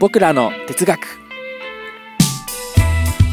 [0.00, 1.00] 僕らの哲学。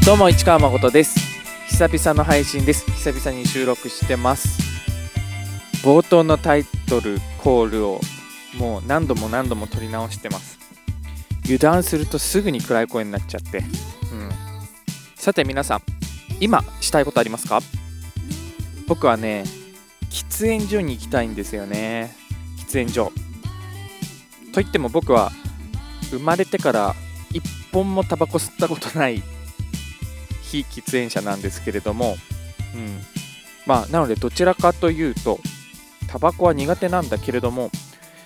[0.04, 1.20] どうも市川誠です。
[1.68, 2.84] 久々の配信です。
[2.90, 4.58] 久々に収録してます。
[5.84, 8.00] 冒頭のタイトルコールを
[8.58, 10.58] もう何度も何度も撮り直してます。
[11.44, 13.58] 油断するとすぐに暗い声になっちゃって。
[13.58, 13.64] うん。
[15.14, 15.82] さて皆さん
[16.40, 17.60] 今したいことありますか？
[18.88, 19.44] 僕はね
[20.10, 22.16] 喫煙所に行きたいんですよね。
[22.58, 23.12] 喫煙所。
[24.52, 25.30] といっても僕は
[26.10, 26.94] 生まれてから
[27.32, 27.42] 一
[27.72, 29.22] 本もタバコ吸ったことない
[30.42, 32.16] 非喫煙者なんですけれども、
[32.74, 33.00] うん、
[33.66, 35.38] まあなのでどちらかというと
[36.08, 37.70] タバコは苦手なんだけれども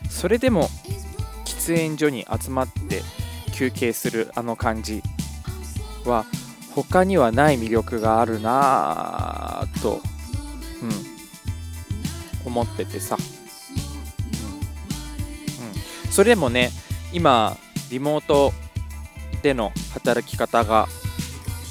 [0.08, 0.68] それでも
[1.44, 3.02] 喫煙所に集まって
[3.52, 5.02] 休憩するあの感じ
[6.04, 6.24] は
[6.74, 10.00] 他にはない魅力があるなぁと、
[10.82, 13.20] うん、思っててさ、う
[16.08, 16.70] ん、それでもね
[17.12, 17.56] 今
[17.90, 18.52] リモート
[19.42, 20.86] での働き方が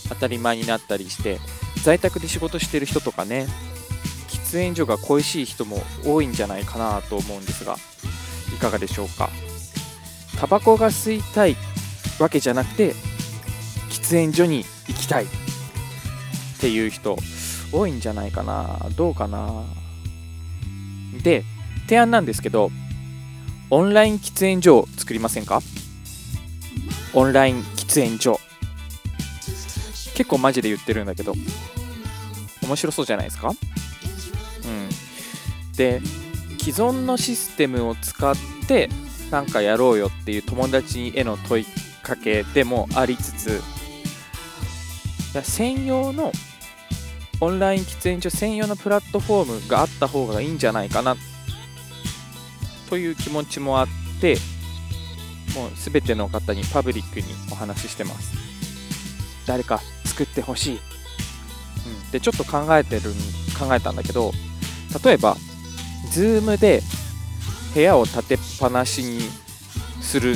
[0.09, 1.39] 当たり前になったりして
[1.83, 3.47] 在宅で仕事してる人とかね
[4.27, 7.77] 喫煙所が恋しい人も多いんじゃないかなと思うんですが
[8.53, 9.29] いかがでしょうか？
[10.39, 11.55] タバコが吸いたい
[12.19, 12.93] わけじゃなくて
[13.89, 15.27] 喫煙所に行きたいっ
[16.59, 17.15] ていう人
[17.71, 18.89] 多いんじゃないかな。
[18.97, 19.63] どうかな？
[21.23, 21.43] で
[21.83, 22.71] 提案なんですけど
[23.69, 25.61] オンライン喫煙所を作りませんか？
[27.13, 28.39] オンライン喫煙所。
[30.15, 31.33] 結構マジで言ってるんだけど。
[32.61, 33.49] 面白そうじゃないですか？
[33.49, 33.55] うん。
[35.75, 36.01] で
[36.59, 38.35] 既存のシステムを使っ
[38.67, 38.89] て
[39.31, 41.65] なんかやろうよっていう友達への問い
[42.03, 43.61] かけでもありつつ
[45.41, 46.31] 専用の
[47.39, 51.15] オンライン喫煙所専用のプラットフォームがあった方がいいんじゃないかな
[52.89, 53.87] という気持ちもあっ
[54.19, 54.35] て
[55.59, 58.31] もう全ての方にパブリックにお話ししてます。
[59.45, 60.77] 誰か作ってほしい、う
[62.07, 63.11] ん、でちょっと考えてる
[63.59, 64.31] 考えたんだけど
[65.03, 65.35] 例えば
[66.13, 66.81] Zoom で
[67.73, 69.21] 部屋を立てっぱなしに
[70.01, 70.35] する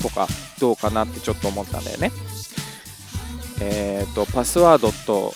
[0.00, 0.28] とか
[0.60, 2.12] どうかなってちょっと思ったんだよね。
[3.60, 5.34] えっ、ー、とパスワードと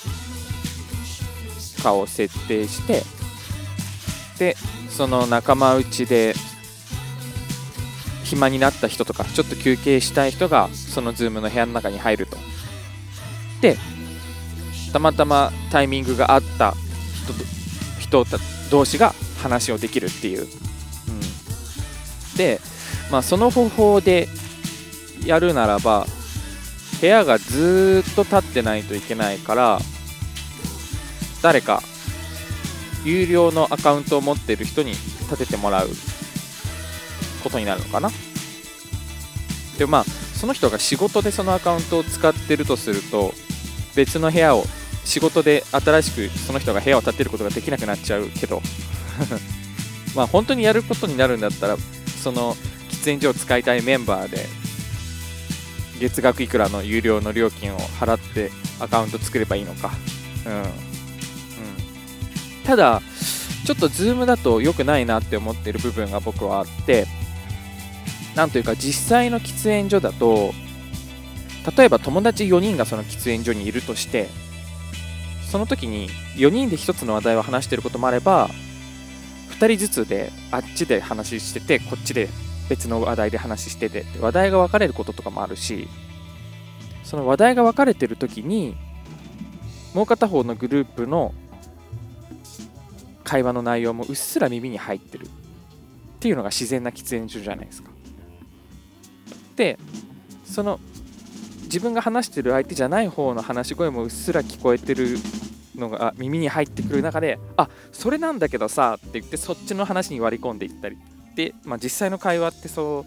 [1.82, 3.02] かを設定して
[4.38, 4.56] で
[4.88, 6.34] その仲間内で
[8.24, 12.36] 暇になった人とかちょっと休憩したい人がその Zoom の部屋の中に入ると。
[13.60, 13.76] で
[14.92, 16.74] たまたまタイミングがあった
[17.98, 18.24] 人
[18.70, 19.12] 同士が
[19.42, 20.48] 話をできるっていう、うん、
[22.36, 22.60] で、
[23.10, 24.28] まあ、その方法で
[25.24, 26.06] やるならば
[27.00, 29.78] 部屋がずっと立ってないといけないから
[31.42, 31.82] 誰か
[33.04, 35.88] 有料のアカウントを持ってる人に立ててもらう。
[37.44, 38.10] ことになるのかな。
[39.78, 43.32] でまあその人が仕事でそのアカウントを使ってるとすると
[43.94, 44.64] 別の部屋を
[45.04, 48.60] 仕事で新しくその人が部屋を建てることができなくなっちゃうけど。
[50.14, 51.76] まあ本当にやることになるんだったら
[52.22, 52.54] その
[52.90, 54.46] 喫煙所を使いたいメンバーで
[56.00, 58.50] 月額いくらの有料の料金を払って
[58.80, 59.92] アカウント作ればいいのか。
[60.46, 60.66] うん、うん、
[62.64, 63.02] ただ
[63.64, 67.06] ちょっと Zoom だと良くないなって思ってる部分が僕はあって
[68.34, 70.52] なんというか実際の喫煙所だと
[71.76, 74.28] 例えば友達4人がその喫煙所にいるとして
[75.50, 78.50] その時に4人で1つの話題を話してることもあれば
[79.58, 82.28] 2人ずつであっちで話しててこっちで
[82.68, 85.88] 別の話題で話してて話題が分かれることとかもあるし
[87.04, 88.74] その話題が分かれてる時に
[89.94, 91.32] もう片方のグループの
[93.22, 95.28] 会話の内容もうっすら耳に入ってるっ
[96.18, 97.93] ていうのが自然な喫煙所じゃないですか。
[99.56, 99.78] で
[100.44, 100.80] その
[101.64, 105.16] 自分が話してる相手じゃない方の話し声もうっすら聞こえてる
[105.74, 110.96] のが耳に入ってくる中であそれなんだけどさって言ってそっちの話に割り込んでいったり。
[111.34, 113.04] で、まあ、実際の会話ってそ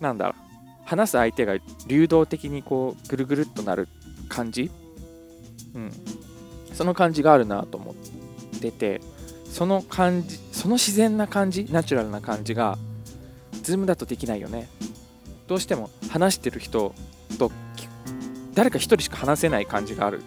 [0.00, 0.50] うなんだろう。
[0.84, 3.86] 話す相手が流動的にこうぐるぐるっとなる
[4.28, 4.72] 感じ、
[5.72, 5.92] うん、
[6.72, 9.00] その感じがあるなと思ってて
[9.44, 12.76] その感じその自然な感じナチュラルな感じが
[13.62, 14.68] Zoom だとできないよね。
[15.50, 16.94] どうしても話してる人
[17.36, 17.50] と
[18.54, 20.20] 誰か1人しか話せない感じがある、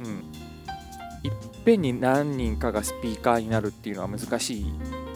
[0.00, 0.08] うん、
[1.22, 1.32] いっ
[1.62, 4.64] ぺんに何人かがスピーカーになるっていうのは難し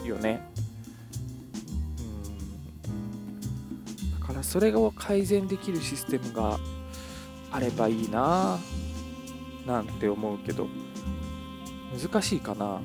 [0.03, 0.47] いよね、
[2.87, 6.59] うん、だからそれを改善できるシステムが
[7.51, 8.59] あればいいな
[9.65, 10.67] なんて思うけど
[11.99, 12.79] 難しいかな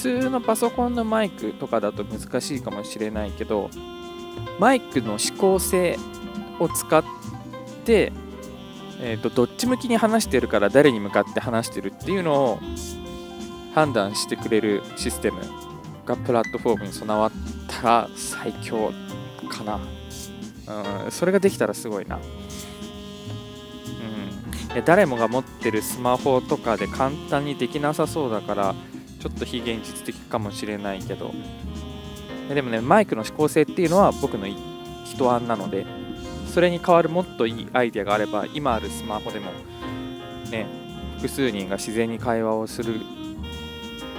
[0.00, 3.70] 通のパソコンのマイクとかだと難しいかもしれないけど
[4.58, 5.98] マイクの指向性
[6.58, 7.04] を使っ
[7.84, 8.12] て
[9.00, 12.58] えーと、どっち向きに話してるから誰に向かって話してるっていうのを
[13.74, 15.40] 判断してくれるシステム
[16.04, 17.32] がプラットフォームに備わっ
[17.68, 18.92] たら最強
[19.48, 19.80] かな。
[21.04, 22.16] うん、それができたらすごいな。
[22.16, 28.74] うん、誰もが持ってるスマホとかで簡単にできなさそうだから
[29.18, 31.32] ちょっと非現実的かもしれないけど。
[32.54, 34.46] でもねマイクの指向性っていうのは僕の
[35.04, 35.84] 人案なので
[36.46, 39.50] それに代わるもっといいアイデアがあれば今あるスマホでも
[40.50, 40.66] ね
[41.16, 43.00] 複数人が自然に会話をする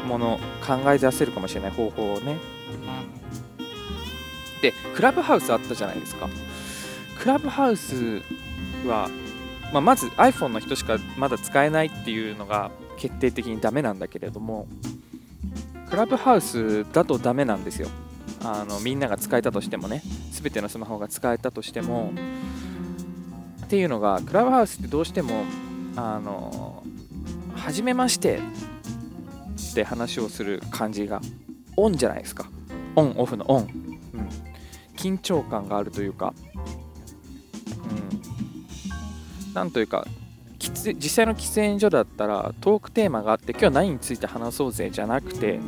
[0.08, 2.38] もの考え出せるかもしれない方法をね。
[4.62, 6.30] でクラブハウスあったじゃないですか。
[7.18, 8.22] クラブハウス
[8.86, 9.10] は、
[9.74, 14.68] まあ、まず iPhone の人しかまだ使えないっていうのが決定的にダメなんだけれども
[15.90, 17.90] クラブハウスだとダメなんですよ。
[18.44, 22.12] あのみんなが使えたとしてもね全てのスマホが使えたとしても。
[23.66, 25.44] っていうのがクラブハウスってどうしても
[25.96, 26.82] あの
[27.54, 31.22] 初めましてって話をする感じが
[31.78, 32.50] オンじゃないですか。
[32.96, 33.70] オンオフのオン、うん、
[34.98, 36.34] 緊張感があるというか、
[39.48, 40.08] うん、なんというか
[40.84, 45.60] 実際の喫煙所だったらトークテーマがあって今日何について話そうぜじゃなくて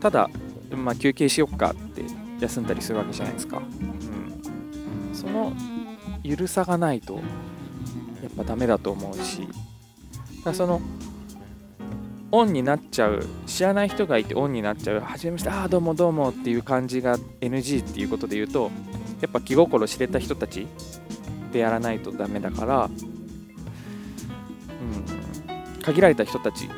[0.00, 0.28] ただ
[0.76, 2.02] まあ、休憩しよっかって
[2.40, 3.58] 休んだりするわけじゃないですか。
[3.58, 5.52] うん、その
[6.22, 7.20] ゆるさがないとや
[8.28, 9.48] っぱダメだと思うし
[10.44, 10.80] だその
[12.30, 18.70] オンになっちゃう知らない人がいてオンになっちゃうはじめましてああどうもどうもっていう感じが NG っていうことで言うと
[19.20, 20.66] やっぱ気心知れた人たち
[21.52, 22.90] でやらないとダメだから、
[25.82, 26.68] 限られた人たち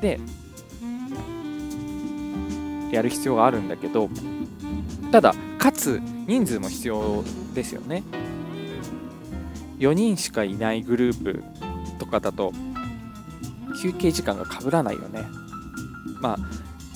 [0.00, 0.18] で
[2.90, 4.08] やる必要があるんだけど
[5.10, 7.24] ただかつ人数も必要
[7.54, 8.02] ですよね。
[9.78, 11.44] 4人しかいないグループ
[11.98, 12.52] とかだと
[13.82, 15.24] 休憩時間がかぶらないよね。
[16.20, 16.38] ま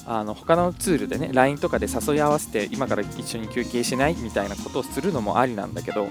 [0.06, 6.09] ああの他のツールでね LINE とかで誘い合わせて今から一緒に休憩しないみたいなことをするのもありなんだけど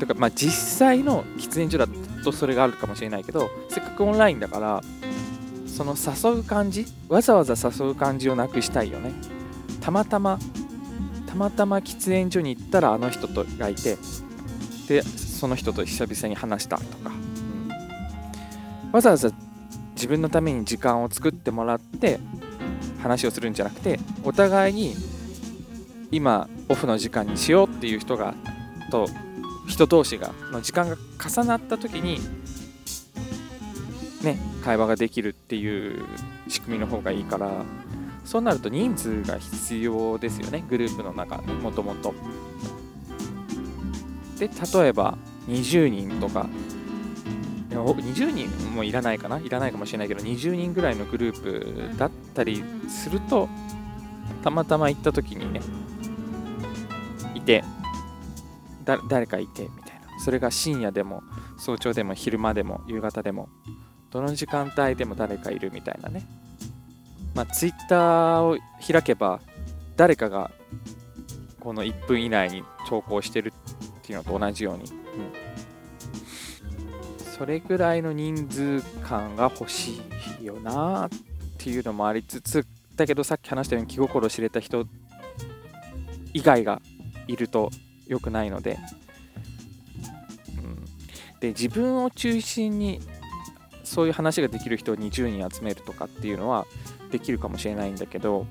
[0.00, 1.86] とかまあ実際の喫煙所だ
[2.24, 4.80] とそれがあるかもしれないけどせオンラインだから
[5.66, 9.12] その誘う感じわざわざ誘う感じをなくしたいよね。
[9.80, 10.38] たまたま
[11.26, 13.98] たまたま喫煙所に行ったらあの人とがいて
[14.88, 17.10] でその人と久々に話したとか、
[18.86, 19.30] うん、わざわざ
[19.94, 22.20] 自分のために時間を作ってもらって
[23.02, 24.94] 話をするんじゃなくてお互いに
[26.10, 28.34] 今オフの時間にしようっていう人が
[28.90, 29.08] と
[29.66, 30.96] 人同士がの時間が
[31.28, 32.20] 重なった時に、
[34.64, 36.02] 会話ができるっていう
[36.48, 37.50] 仕組みの方がいいから
[38.24, 40.64] そうなると人数が必要ですよね。
[40.68, 42.14] グループの中もともと。
[44.38, 45.18] で例えば
[45.48, 46.48] 20人とか。
[47.70, 49.40] 20人もいらないかな？
[49.40, 53.48] いらないかもしれないけど20人ぐらいのグループだったりすると
[54.44, 55.60] たまたま行った時にね
[57.34, 57.64] いて
[59.08, 60.20] 誰かいてみたいな。
[60.20, 61.24] それが深夜でも
[61.58, 63.48] 早朝でも昼間でも夕方でも
[64.14, 66.22] どの時間帯でも誰かいるみたいなね。
[67.34, 69.40] まあ、ツイッターを開けば、
[69.96, 70.52] 誰かが
[71.58, 73.52] この1分以内に投稿してる
[73.98, 74.92] っていうのと同じように、うん、
[77.36, 80.00] それぐらいの人数感が欲し
[80.40, 81.10] いよなっ
[81.58, 84.86] ていうのもありつつ、だけどさっき話したように気心知れた人
[86.32, 86.80] 以外が
[87.26, 87.68] いると
[88.06, 88.78] 良くないので、
[90.58, 90.84] うん、
[91.40, 93.00] で自分を中心に
[93.84, 96.66] そういう話ができる人を20人集めるとかっていうのは
[97.10, 98.46] できるかもしれないんだけど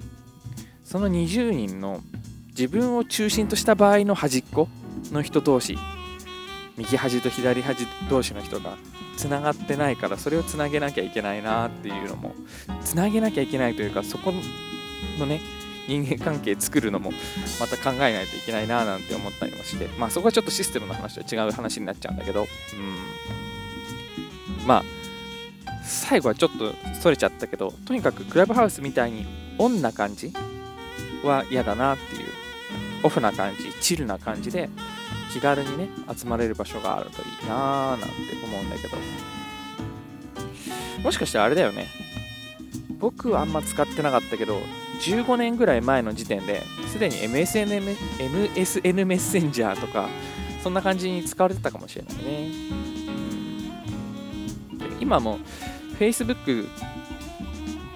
[0.84, 2.02] その20人の
[2.50, 4.68] 自分を中心とした場合の端っこ
[5.12, 5.78] の人同士
[6.78, 8.78] 右端と左端同士の人が
[9.18, 12.34] つながってないからそれをつなげなきゃいけないなっていうのも
[12.84, 14.34] つなげなきゃいけないというかそこ
[15.20, 15.42] のね
[15.88, 17.12] 人間関係作るのも
[17.60, 22.48] また考えないといけないななんて思ったりもしてまあそこはちょっとシステムの話と違う話になっちゃうんだけどうん。
[24.66, 24.84] まあ
[25.84, 29.26] 最後はちょっとそれちゃったけど、とにかくクラブハウスみたいに
[29.58, 30.34] オンな感じ？
[31.24, 32.30] は嫌だなっていう、
[33.04, 34.70] オフな感じ、チルな感じで
[35.32, 38.08] 気軽にね、集まれる場所があるといいなーなんて
[38.44, 38.98] 思うんだけど、
[41.02, 41.88] もしかしてあれだよね、
[43.00, 44.60] 僕はあんま使ってなかったけど、
[45.02, 50.10] 15年ぐらい前の時点ですでに MSN, MSN メッセンジャーとか、
[50.62, 52.52] そんな感じに使われてたかもしれないね。
[55.00, 55.40] 今も
[56.00, 56.68] Facebook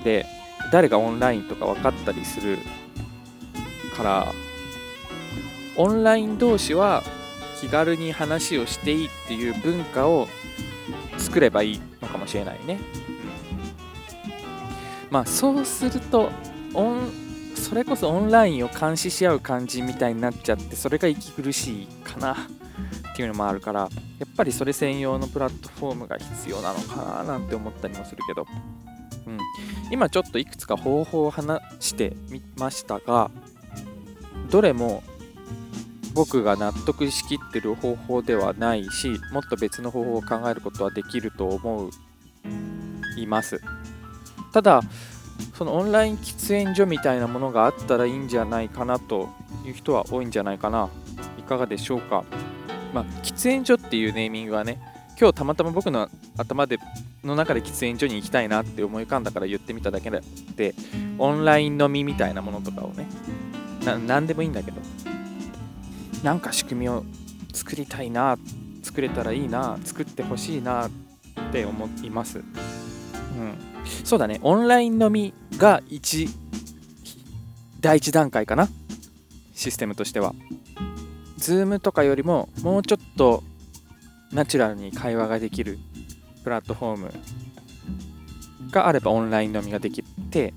[0.03, 0.25] で
[0.71, 2.57] 誰がオンラインとか分かったりする
[3.95, 4.33] から
[5.77, 7.03] オンライン同士は
[7.59, 10.27] 気軽に話をしていいっていう文化を
[11.17, 12.79] 作ればいいのかもしれないね。
[15.09, 16.29] まあそうすると
[16.73, 17.11] オン
[17.55, 22.37] それこそオンラインを監視し合う感じみたいになっちゃってそれが息苦しいかな
[23.17, 28.45] っていうのもあるからやっぱりそれ専用のプラットフォームが必要なのかななんて思ったりもするけど、
[29.25, 29.39] うん、
[29.91, 33.31] 今ちょっといくつか方法を話してみましたが
[34.51, 35.01] どれも
[36.13, 41.89] 僕が納得しきってる方法ではないしもっと別の方法を考えることはできると思う
[43.17, 43.59] います。
[44.53, 44.81] ただ
[45.55, 49.29] そのオンライン喫煙所みたいなものがあったらいいんじゃないかなと
[49.65, 50.89] いう人は多いんじゃないかな。
[51.39, 52.23] いかがでしょうか？
[52.97, 54.79] まあ、喫煙所っていうネーミングはね
[55.19, 56.79] 今日たまたま僕の頭で
[57.23, 60.73] の中で喫煙所に行きたいなって思い浮かんだから言ってみただけで
[61.19, 63.07] オンライン飲みみたいなものとかをね
[64.07, 64.81] 何でもいいんだけど
[66.23, 67.03] なんか仕組みを
[67.53, 68.37] 作りたいな
[68.81, 70.89] 作れたらいいな作ってほしいなっ
[71.51, 72.45] て思います、うん、
[74.03, 74.39] そうだね。
[74.41, 76.29] オンライン飲みが1
[77.79, 78.67] 第1段階かな。
[79.53, 80.33] システムとしては。
[81.37, 83.43] Zoom とかよりももうちょっと
[84.31, 85.79] ナチュラルに会話ができる
[86.43, 87.13] プラットフォーム
[88.71, 90.53] があればオンライン飲みができて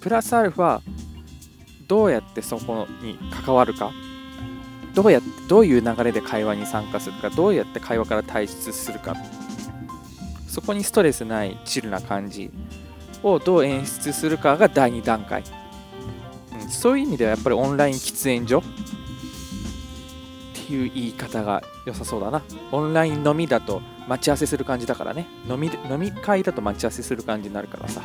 [0.00, 0.80] プラスアルファ
[1.86, 3.92] どうやってそこに関わるか
[4.94, 9.16] どうやってどういう流れで会話に参加するかどうやって会話から退出するか
[10.46, 12.50] そこにストレスないチルな感じ
[13.22, 15.44] をどう演出するかが第2段階、
[16.52, 18.62] うん、そういう意味ではやっぱりオンライン喫煙所
[20.70, 22.42] いう言い方が良さそうだな。
[22.72, 25.26] オンライン飲みだと待ち合わせする感じだからね。
[25.48, 28.02] 飲み飲み会だと待ち合わせする感じになるからさ。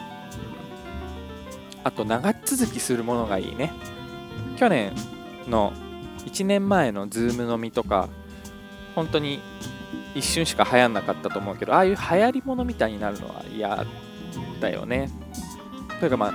[1.84, 3.72] あと長続きするものがいいね。
[4.58, 4.94] 去年
[5.48, 5.72] の
[6.26, 8.10] 1年前のズーム飲みとか
[8.96, 9.40] 本当に
[10.16, 13.86] 一瞬しか流行んなかったと思うけどああいう流行りものみたいになるのは嫌
[14.60, 15.10] だよね。
[16.00, 16.34] というかまあ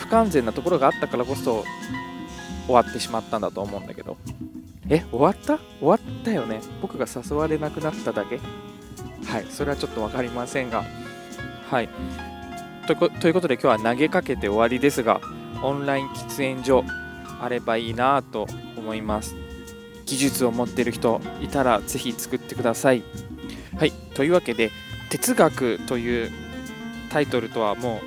[0.00, 1.64] 不完全なところがあったからこそ
[2.66, 4.16] 終わってしまったんだと思うんだけど。
[4.90, 5.58] え終わった？
[5.80, 6.60] 終わったよね。
[6.80, 8.38] 僕が誘われなくなっただけ？
[9.26, 10.84] はいそれはちょっと分かりませんが。
[11.70, 11.88] はい。
[12.86, 15.20] ということで今日は投げかけて終わりですが
[15.62, 16.84] オンライン喫煙所
[17.40, 19.36] あればいいなと思います。
[20.06, 23.02] 技術を持ってる人いたらぜひ作ってください。
[23.76, 24.70] はいというわけで
[25.10, 26.30] 哲学という
[27.10, 28.00] タイトルとはもう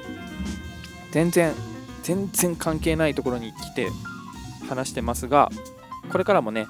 [1.12, 1.54] 全然
[2.02, 3.90] 全然関係ないところに来て
[4.68, 5.52] 話してますが
[6.12, 6.68] これからもね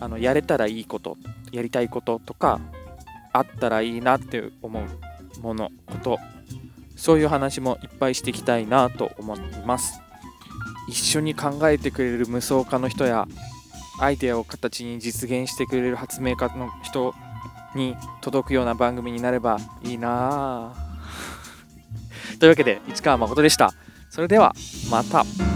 [0.00, 1.16] あのやれたらいいこと
[1.52, 2.60] やりたいこととか
[3.32, 6.18] あったらいいなって思うものこと
[6.96, 10.00] そういう話もいっぱいしていきたいなと思います。
[10.88, 13.26] 一緒に考えてくれる無双家の人や
[14.00, 17.14] アイデアを形に実現してくれる発明家の人
[17.74, 20.74] に届くような番組になればいいな
[22.38, 23.72] というわけで市川誠でした。
[24.10, 24.54] それでは
[24.90, 25.55] また。